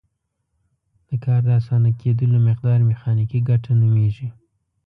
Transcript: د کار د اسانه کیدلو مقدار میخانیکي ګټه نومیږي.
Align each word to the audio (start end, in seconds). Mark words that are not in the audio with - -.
د 1.07 1.09
کار 1.25 1.41
د 1.47 1.49
اسانه 1.59 1.89
کیدلو 2.01 2.37
مقدار 2.49 2.79
میخانیکي 2.89 3.39
ګټه 3.49 3.71
نومیږي. 3.81 4.27